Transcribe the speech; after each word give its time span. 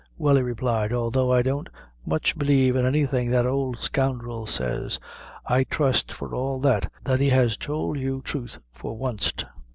"Well," 0.17 0.35
he 0.37 0.41
replied, 0.41 0.91
"although 0.93 1.31
I 1.31 1.43
don't 1.43 1.69
much 2.07 2.35
believe 2.35 2.75
in 2.75 2.87
anything 2.87 3.29
that 3.29 3.45
ould 3.45 3.77
scoundrel 3.77 4.47
says; 4.47 4.99
I 5.45 5.63
trust, 5.63 6.11
for 6.11 6.33
all 6.33 6.59
that, 6.61 6.91
that 7.03 7.19
he 7.19 7.29
has 7.29 7.55
tould 7.55 7.99
you 7.99 8.23
truth 8.23 8.57
for 8.73 8.97
wanst." 8.97 9.45